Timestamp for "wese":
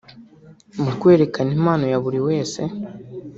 2.27-2.61